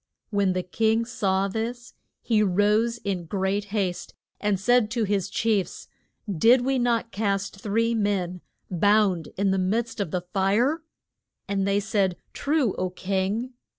When 0.31 0.53
the 0.53 0.63
king 0.63 1.05
saw 1.05 1.47
this 1.47 1.93
he 2.23 2.41
rose 2.41 2.97
in 2.97 3.25
great 3.27 3.65
haste 3.65 4.15
and 4.39 4.59
said 4.59 4.89
to 4.89 5.03
his 5.03 5.29
chiefs, 5.29 5.87
Did 6.27 6.61
we 6.61 6.79
not 6.79 7.11
cast 7.11 7.57
three 7.61 7.93
men 7.93 8.41
bound 8.71 9.27
in 9.37 9.51
the 9.51 9.59
midst 9.59 9.99
of 9.99 10.09
the 10.09 10.21
fire? 10.21 10.81
And 11.47 11.67
they 11.67 11.79
said, 11.79 12.17
True, 12.33 12.73
O 12.79 12.89
king. 12.89 13.53